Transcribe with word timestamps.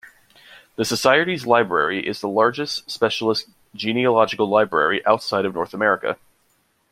The 0.77 0.83
Society's 0.83 1.45
Library 1.45 2.07
is 2.07 2.21
the 2.21 2.27
largest 2.27 2.89
specialist 2.89 3.47
genealogical 3.75 4.49
library 4.49 5.05
outside 5.05 5.43
North 5.53 5.75
America. 5.75 6.17